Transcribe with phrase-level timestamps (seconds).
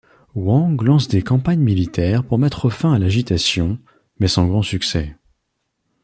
[0.33, 3.77] Wang lance des campagnes militaires pour mettre fin à l’agitation,
[4.19, 5.15] mais sans grand succès.